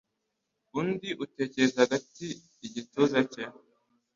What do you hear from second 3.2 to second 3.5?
cye